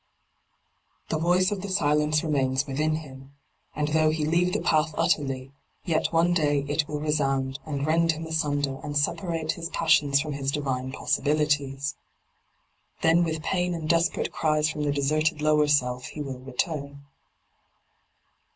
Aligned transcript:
The 1.09 1.19
voice 1.19 1.51
of 1.51 1.61
the 1.61 1.69
silence 1.69 2.23
remains 2.23 2.65
within 2.65 2.95
him, 2.95 3.35
and 3.75 3.89
though 3.89 4.09
he 4.09 4.25
leave 4.25 4.51
the 4.51 4.59
path 4.59 4.95
utterly, 4.97 5.51
yet 5.85 6.11
one 6.11 6.33
day 6.33 6.65
it 6.67 6.87
will 6.87 6.99
resound 6.99 7.59
and 7.67 7.85
rend 7.85 8.13
him 8.13 8.25
asunder 8.25 8.79
and 8.83 8.97
separate 8.97 9.51
his 9.51 9.69
passions 9.69 10.19
from 10.19 10.33
his 10.33 10.51
divine 10.51 10.91
possibilities. 10.91 11.95
Then 13.03 13.23
with 13.23 13.43
pain 13.43 13.75
and 13.75 13.87
desperate 13.87 14.31
cries 14.31 14.71
from 14.71 14.81
the 14.85 14.91
deserted 14.91 15.39
lower 15.39 15.67
self 15.67 16.05
he 16.07 16.21
will 16.23 16.39
return. 16.39 17.03